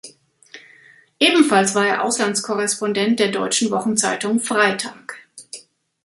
Ebenfalls 1.19 1.75
war 1.75 1.85
er 1.85 2.03
Auslandskorrespondent 2.03 3.19
der 3.19 3.27
deutschen 3.27 3.69
Wochenzeitung 3.69 4.39
"Freitag". 4.39 5.21